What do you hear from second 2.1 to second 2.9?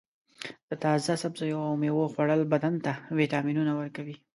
خوړل بدن